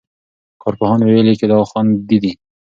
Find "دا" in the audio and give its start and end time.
1.51-1.57